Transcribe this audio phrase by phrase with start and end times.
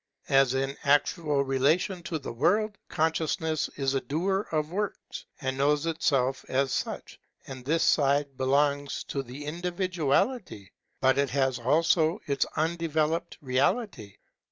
[0.29, 5.85] (As in actual relation to the world, consciousness is a doer of works, and knows
[5.85, 10.69] itself as such, and this side belongs to its individuality^
[11.01, 14.15] But it has also its undeveloped reality.